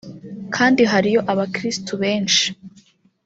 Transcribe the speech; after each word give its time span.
kandi 0.55 0.81
hariyo 0.91 1.19
abakirisito 1.31 1.93
benshi 2.03 2.45